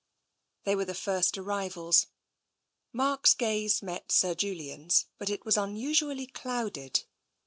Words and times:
They 0.63 0.75
were 0.75 0.85
the 0.85 0.95
first 0.95 1.37
arrivals. 1.37 2.07
Mark's 2.91 3.35
gaze 3.35 3.83
met 3.83 4.11
Sir 4.11 4.33
Julian's, 4.33 5.05
but 5.19 5.29
it 5.29 5.45
was 5.45 5.57
unusually 5.57 6.25
clouded. 6.25 7.03